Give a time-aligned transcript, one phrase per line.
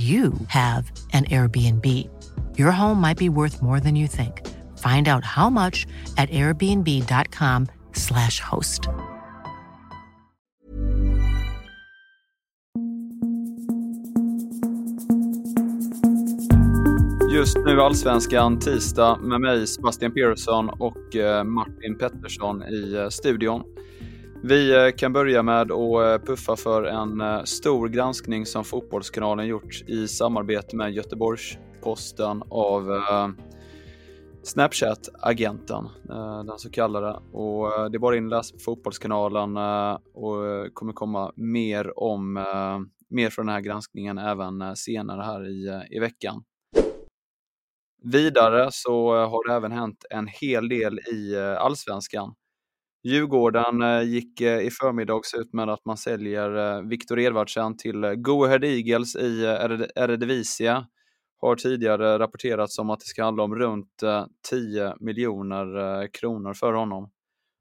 [0.00, 2.08] you have an Airbnb.
[2.56, 4.46] Your home might be worth more than you think.
[4.78, 8.88] Find out how much at airbnb.com/slash host.
[17.32, 23.62] Just nu Allsvenskan tisdag med mig Sebastian Persson och eh, Martin Pettersson i eh, studion.
[24.42, 29.46] Vi eh, kan börja med att eh, puffa för en eh, stor granskning som Fotbollskanalen
[29.46, 32.90] gjort i samarbete med Göteborgs-Posten av
[34.42, 35.88] Snapchat-agenten,
[36.46, 37.12] den så kallade.
[37.32, 39.56] Och det är bara in och läs på Fotbollskanalen
[40.14, 42.44] och kommer komma mer om
[43.10, 46.44] mer från den här granskningen även senare här i, i veckan.
[48.02, 52.34] Vidare så har det även hänt en hel del i allsvenskan.
[53.02, 58.00] Djurgården eh, gick eh, i förmiddags ut med att man säljer eh, Viktor Edvardsen till
[58.00, 59.44] Go Ahead Eagles i
[59.94, 60.84] Eredivisie.
[61.40, 64.02] Har tidigare rapporterats om att det ska handla om runt
[64.50, 67.10] 10 miljoner kronor för honom.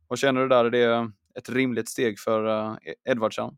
[0.08, 0.66] Vad känner du där?
[0.66, 2.78] Är det ett rimligt steg för e-,
[3.10, 3.50] Edvardsen?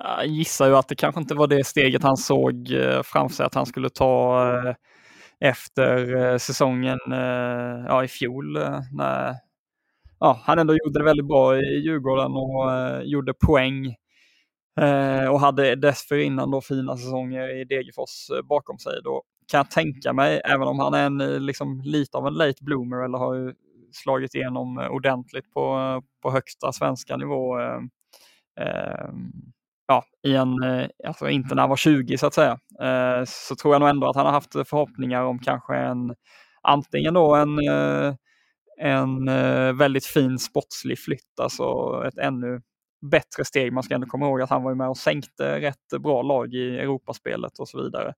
[0.00, 2.68] Jag gissar ju att det kanske inte var det steget han såg
[3.04, 4.48] framför sig att han skulle ta
[5.40, 6.98] efter säsongen
[7.88, 8.58] ja, i fjol
[8.92, 9.34] när
[10.22, 13.86] ja, han ändå gjorde det väldigt bra i Djurgården och eh, gjorde poäng.
[14.80, 18.92] Eh, och hade dessförinnan då fina säsonger i Degerfors eh, bakom sig.
[19.04, 22.64] Då kan jag tänka mig, även om han är en, liksom, lite av en late
[22.64, 23.54] bloomer eller har ju
[23.92, 27.90] slagit igenom ordentligt på, på högsta svenska nivå ehm,
[29.86, 30.54] ja, i en,
[31.06, 32.58] alltså inte när han var 20 så att säga,
[33.26, 36.14] så tror jag nog ändå att han har haft förhoppningar om kanske en,
[36.62, 37.58] antingen då en,
[38.80, 41.64] en eh, väldigt fin sportslig flytt, alltså
[42.06, 42.60] ett ännu
[43.10, 43.72] bättre steg.
[43.72, 46.78] Man ska ändå komma ihåg att han var med och sänkte rätt bra lag i
[46.78, 48.12] Europaspelet och så vidare.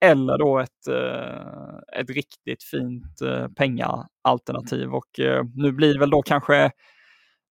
[0.00, 5.20] Eller då ett, eh, ett riktigt fint eh, pengaalternativ och
[5.54, 6.70] nu blir det väl då kanske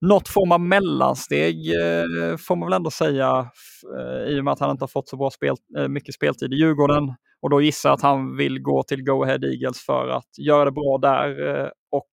[0.02, 3.50] något form av mellansteg eh, får man väl ändå säga
[3.98, 6.54] eh, i och med att han inte har fått så bra spel, eh, mycket speltid
[6.54, 7.16] i Djurgården.
[7.42, 10.66] Och då gissar jag att han vill gå till Go Ahead Eagles för att göra
[10.66, 12.10] det bra där eh, och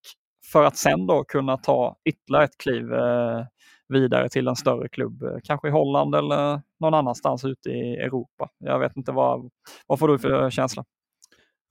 [0.52, 3.44] för att sen då kunna ta ytterligare ett kliv eh,
[3.88, 8.48] vidare till en större klubb, eh, kanske i Holland eller någon annanstans ute i Europa.
[8.58, 9.50] Jag vet inte vad,
[9.86, 10.84] vad får du för eh, känsla?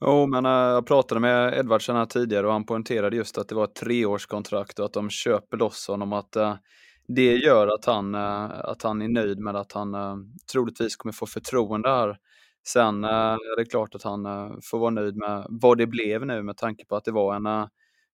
[0.05, 3.63] Jo, men jag pratade med Edvardsen här tidigare och han poängterade just att det var
[3.63, 6.13] ett treårskontrakt och att de köper loss honom.
[6.13, 6.37] Att
[7.07, 9.95] det gör att han, att han är nöjd med att han
[10.51, 12.17] troligtvis kommer få förtroende här.
[12.67, 14.23] Sen är det klart att han
[14.63, 17.67] får vara nöjd med vad det blev nu med tanke på att det var en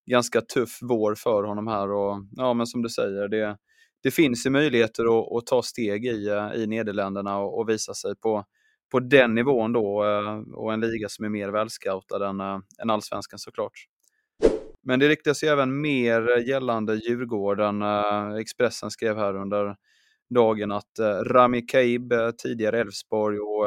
[0.10, 1.92] ganska tuff vår för honom här.
[1.92, 3.58] Och, ja, men som du säger, det,
[4.04, 7.94] det finns ju möjligheter att, att ta steg i, eh, i Nederländerna och, och visa
[7.94, 8.46] sig på
[8.92, 12.90] på den nivån då eh, och en liga som är mer välscoutad än, eh, än
[12.90, 13.74] allsvenskan såklart.
[14.84, 17.82] Men det riktas ju även mer gällande Djurgården.
[18.40, 19.76] Expressen skrev här under
[20.30, 23.66] dagen att Rami Kaib, tidigare Elfsborg och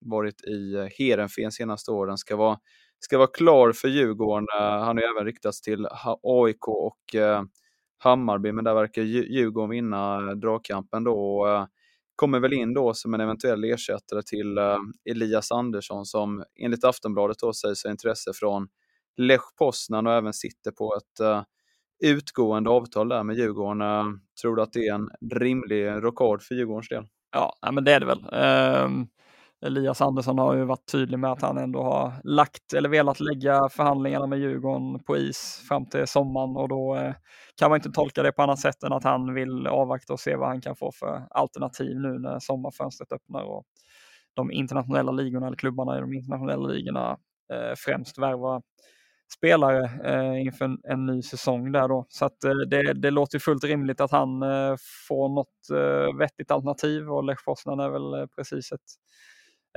[0.00, 2.58] varit i Heerenveen senaste åren, ska vara,
[3.04, 4.46] ska vara klar för Djurgården.
[4.58, 5.86] Eh, han har ju även riktats till
[6.22, 7.42] AIK och eh,
[7.98, 11.46] Hammarby, men där verkar Djurgården vinna eh, dragkampen då
[12.16, 14.58] kommer väl in då som en eventuell ersättare till
[15.10, 18.68] Elias Andersson som enligt Aftonbladet då säger sig intresse från
[19.16, 21.46] Lech Poznan och även sitter på ett
[22.04, 23.80] utgående avtal där med Djurgården.
[24.42, 27.06] Tror du att det är en rimlig rockad för Djurgårdens del?
[27.32, 28.26] Ja, men det är det väl.
[28.32, 29.06] Ehm,
[29.64, 33.68] Elias Andersson har ju varit tydlig med att han ändå har lagt eller velat lägga
[33.68, 37.14] förhandlingarna med Djurgården på is fram till sommaren och då eh,
[37.56, 40.36] kan man inte tolka det på annat sätt än att han vill avvakta och se
[40.36, 43.42] vad han kan få för alternativ nu när sommarfönstret öppnar.
[43.42, 43.64] Och
[44.34, 47.18] de internationella ligorna eller klubbarna i de internationella ligorna
[47.52, 48.62] eh, främst värva
[49.36, 52.06] spelare eh, inför en, en, ny säsong där då.
[52.08, 54.74] Så att, eh, det, det låter fullt rimligt att han eh,
[55.08, 58.80] får något eh, vettigt alternativ och Lech Poznan är väl precis ett,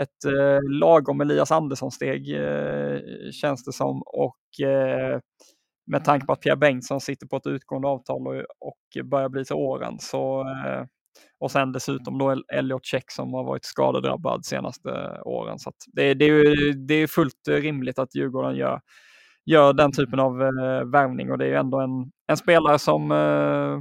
[0.01, 2.99] ett eh, lagom Elias Andersson-steg eh,
[3.31, 4.01] känns det som.
[4.05, 5.19] Och eh,
[5.91, 9.45] med tanke på att Pierre Bengtsson sitter på ett utgående avtal och, och börjar bli
[9.45, 10.85] till åren så eh,
[11.39, 14.89] och sen dessutom då Elliot Check som har varit skadedrabbad senaste
[15.25, 15.59] åren.
[15.59, 18.81] Så det, det, är, det är fullt rimligt att Djurgården gör
[19.45, 23.11] gör den typen av eh, värvning och det är ju ändå en, en spelare som,
[23.11, 23.79] eh,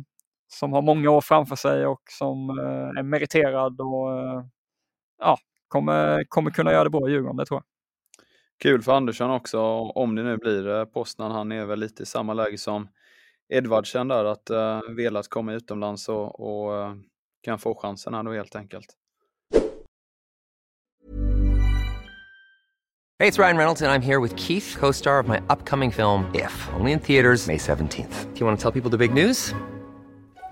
[0.48, 4.44] som har många år framför sig och som eh, är meriterad och eh,
[5.18, 7.64] ja, kommer, kommer kunna göra det bra i Djurgården, det tror jag.
[8.58, 9.60] Kul för Andersson också,
[9.94, 11.30] om det nu blir eh, Postnan.
[11.30, 12.88] Han är väl lite i samma läge som
[13.48, 16.94] Edvardsen där, att uh, velat komma utomlands och, och uh,
[17.42, 18.86] kan få chansen här då helt enkelt.
[23.18, 26.26] Hey, it's Ryan Reynolds, and I'm here with Keith, co star of my upcoming film,
[26.34, 28.34] If, only in theaters, May 17th.
[28.34, 29.54] Do you want to tell people the big news?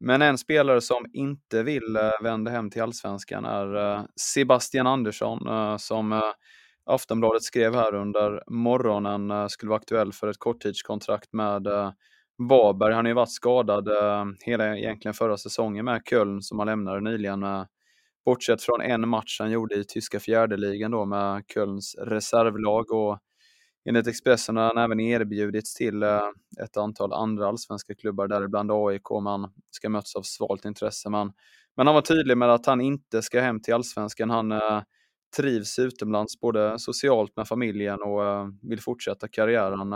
[0.00, 5.48] Men en spelare som inte vill eh, vända hem till allsvenskan är eh, Sebastian Andersson
[5.48, 6.22] eh, som
[6.86, 11.66] Aftonbladet skrev här under morgonen skulle vara aktuell för ett korttidskontrakt med
[12.38, 12.94] Varberg.
[12.94, 13.88] Han har ju varit skadad
[14.40, 17.44] hela egentligen förra säsongen med Köln som han lämnade nyligen.
[18.24, 23.18] bortsett från en match han gjorde i tyska fjärdeligan då med Kölns reservlag och
[23.88, 26.20] Enligt Expressen har han även erbjudits till eh,
[26.62, 29.10] ett antal andra allsvenska klubbar, däribland AIK.
[29.22, 31.10] Man ska mötas av svalt intresse.
[31.10, 31.32] Men,
[31.76, 34.30] men han var tydlig med att han inte ska hem till allsvenskan.
[34.30, 34.82] Han eh,
[35.36, 39.92] trivs utomlands, både socialt med familjen och eh, vill fortsätta karriären.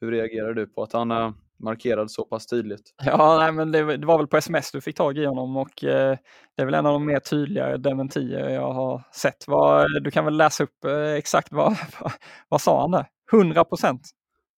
[0.00, 1.10] Hur reagerar du på att han
[1.58, 2.94] markerade så pass tydligt.
[3.04, 5.84] Ja, nej, men det, det, var väl på sms du fick tag i honom och
[5.84, 6.18] eh,
[6.56, 9.44] det är väl en av de mer tydliga dementier jag har sett.
[9.46, 12.12] Vad, du kan väl läsa upp eh, exakt vad, vad,
[12.48, 13.06] vad sa han där?
[13.32, 14.02] 100 procent?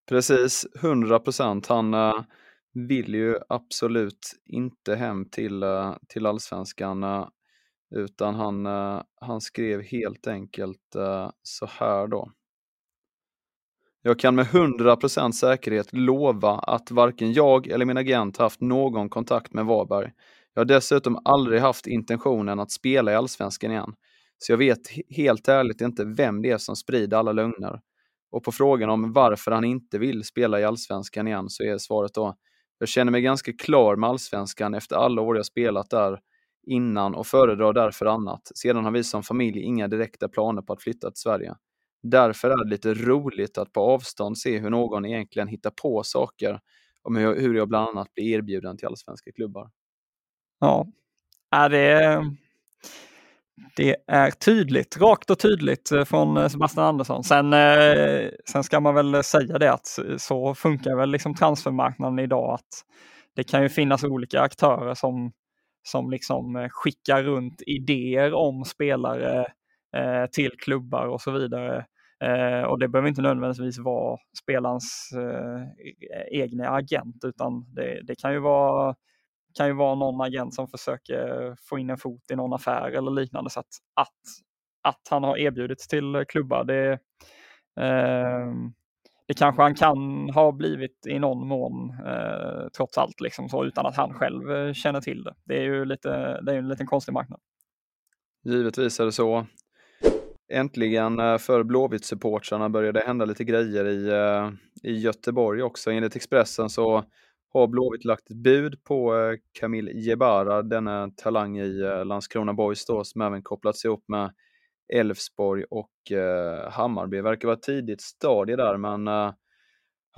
[0.08, 1.66] Precis, 100 procent.
[1.66, 2.14] Han eh,
[2.86, 7.28] vill ju absolut inte hem till, eh, till allsvenskan eh,
[7.94, 10.96] utan han, eh, han skrev helt enkelt
[11.42, 12.32] så här då.
[14.08, 19.52] Jag kan med 100% säkerhet lova att varken jag eller min agent haft någon kontakt
[19.52, 20.12] med Varberg.
[20.54, 23.94] Jag har dessutom aldrig haft intentionen att spela i Allsvenskan igen.
[24.38, 27.80] Så jag vet helt ärligt inte vem det är som sprider alla lögner.
[28.30, 32.14] Och på frågan om varför han inte vill spela i Allsvenskan igen så är svaret
[32.14, 32.34] då
[32.78, 36.20] jag känner mig ganska klar med Allsvenskan efter alla år jag spelat där
[36.66, 38.50] innan och föredrar därför annat.
[38.54, 41.54] Sedan har vi som familj inga direkta planer på att flytta till Sverige.
[42.02, 46.60] Därför är det lite roligt att på avstånd se hur någon egentligen hittar på saker
[47.02, 49.70] om hur jag bland annat blir erbjuden till allsvenska klubbar.
[50.60, 50.86] Ja,
[51.50, 52.22] är det,
[53.76, 57.24] det är tydligt, rakt och tydligt eh, från eh, Sebastian Andersson.
[57.24, 62.54] Sen, eh, sen ska man väl säga det att så funkar väl liksom transfermarknaden idag
[62.54, 62.84] att
[63.36, 65.32] det kan ju finnas olika aktörer som,
[65.82, 69.46] som liksom skickar runt idéer om spelare
[69.96, 71.86] eh, till klubbar och så vidare.
[72.24, 78.14] Eh, och det behöver inte nödvändigtvis vara spelarens eh, e-, egna agent utan det, det,
[78.14, 78.94] kan ju vara
[79.54, 83.10] kan ju vara någon agent som försöker få in en fot i någon affär eller
[83.10, 83.50] liknande.
[83.50, 84.08] Så att, att,
[84.82, 86.92] att han har erbjudits till klubbar, det,
[87.80, 88.54] eh,
[89.26, 93.86] det kanske han kan ha blivit i någon mån eh, trots allt, liksom så, utan
[93.86, 95.34] att han själv eh, känner till det.
[95.44, 97.40] Det är ju lite, det är en liten konstig marknad.
[98.44, 99.46] Givetvis är det så.
[100.48, 104.50] Äntligen eh, för Blåvitt-supportrarna började det hända lite grejer i, eh,
[104.90, 105.90] i Göteborg också.
[105.90, 107.04] Enligt Expressen så
[107.52, 112.86] har Blåvitt lagt ett bud på eh, Kamil Camille Jebara, denna talang i Landskrona Boys
[112.86, 114.32] då, som även kopplats ihop med
[114.94, 116.70] Elfsborg och Hammarby.
[116.70, 117.20] Hammarby.
[117.20, 119.08] Verkar vara ett tidigt stadie där, men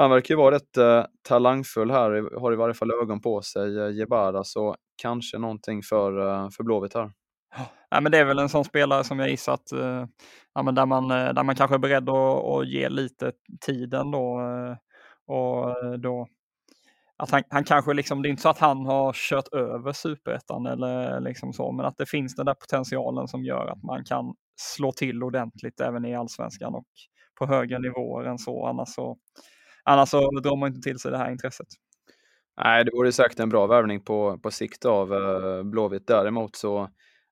[0.01, 3.79] han verkar ju vara rätt eh, talangfull här, har i varje fall ögon på sig,
[3.79, 7.11] eh, Jebara, så kanske någonting för, eh, för Blåvitt här.
[7.91, 10.07] Ja, men det är väl en sån spelare som jag gissar att eh,
[10.55, 14.11] ja, men där, man, eh, där man kanske är beredd att, att ge lite tiden
[14.11, 14.41] då.
[14.41, 14.77] Eh,
[15.27, 16.29] och eh, då,
[17.17, 20.67] att han, han kanske liksom, det är inte så att han har kört över superettan
[20.67, 24.35] eller liksom så, men att det finns den där potentialen som gör att man kan
[24.57, 26.87] slå till ordentligt även i allsvenskan och
[27.39, 28.67] på högre nivåer än så.
[28.67, 29.19] Annars så,
[29.85, 31.67] annars så drar man inte till sig det här intresset.
[32.65, 35.09] Nej, det vore säkert en bra värvning på, på sikt av
[35.65, 36.07] Blåvitt.
[36.07, 36.89] Däremot så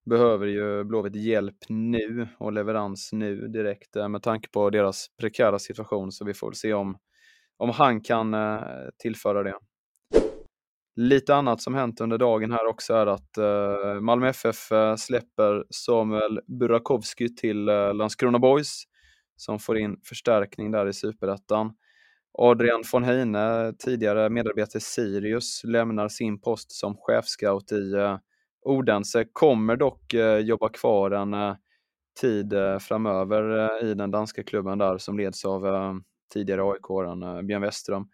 [0.09, 5.59] behöver ju Blåvitt hjälp nu och leverans nu direkt eh, med tanke på deras prekära
[5.59, 6.13] situation.
[6.13, 6.99] Så vi får se om,
[7.57, 8.61] om han kan eh,
[9.03, 9.55] tillföra det.
[10.97, 16.41] Lite annat som hänt under dagen här också är att eh, Malmö FF släpper Samuel
[16.47, 18.85] Burakovsky till Landskrona Boys
[19.37, 21.73] som får in förstärkning där i superettan.
[22.39, 28.19] Adrian von Heine, tidigare medarbetare i Sirius, lämnar sin post som chefscout i uh,
[28.69, 31.57] Odense, kommer dock eh, jobba kvar en eh,
[32.21, 35.67] tid eh, framöver i den danska klubben där som leds av
[36.35, 38.09] tidigare AIK-aren Björn Westström.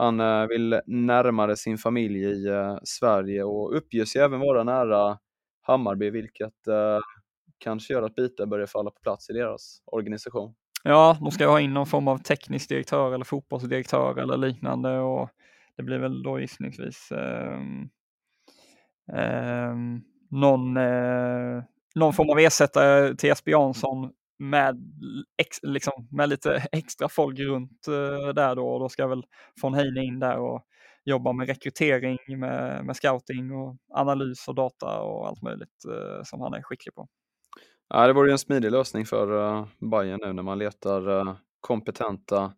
[0.00, 5.18] Han eh, vill närmare sin familj i eh, Sverige och uppger sig även vara nära
[5.62, 6.98] Hammarby, vilket eh,
[7.58, 10.54] kanske gör att bitar börjar falla på plats i deras organisation.
[10.84, 15.30] Ja, de ska ha in någon form av teknisk direktör eller fotbollsdirektör eller liknande och
[15.76, 17.60] det blir väl då gissningsvis eh,
[19.14, 20.00] Ehm,
[20.30, 21.62] någon, eh,
[21.94, 24.76] någon form av ersättare till Jesper Jansson med,
[25.38, 28.68] ex, liksom, med lite extra folk runt eh, där då.
[28.68, 29.24] Och då ska väl
[29.62, 30.62] von Heine in där och
[31.04, 36.40] jobba med rekrytering, med, med scouting och analys och data och allt möjligt eh, som
[36.40, 37.08] han är skicklig på.
[37.88, 41.34] Ja, det vore ju en smidig lösning för uh, Bayern nu när man letar uh,
[41.60, 42.52] kompetenta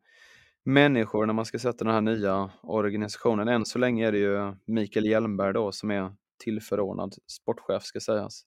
[0.64, 3.48] människor när man ska sätta den här nya organisationen.
[3.48, 8.44] Än så länge är det ju Mikael Hjelmberg då som är tillförordnad sportchef ska sägas.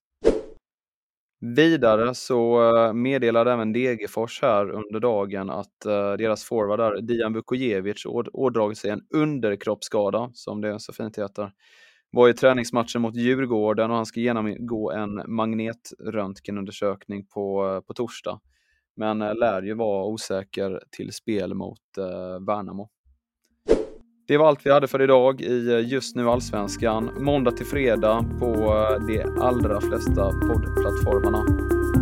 [1.39, 7.33] Vidare så eh, meddelade även Degerfors här under dagen att eh, deras forward där, Dian
[7.33, 11.51] Vukojevic, ådragit sig en underkroppsskada, som det så fint heter.
[12.11, 18.39] Var i träningsmatchen mot Djurgården och han ska genomgå en magnetröntgenundersökning på, eh, på torsdag.
[18.97, 22.89] Men lär ju vara osäker till spel mot uh, Värnamo.
[24.27, 27.09] Det var allt vi hade för idag i eh, Just nu Allsvenskan.
[27.19, 31.45] Måndag till fredag på eh, de allra flesta poddplattformarna.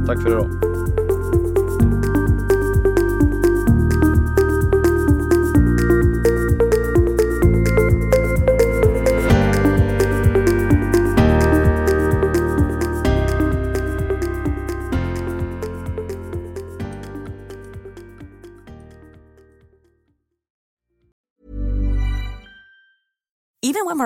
[0.07, 0.49] Tack för idag.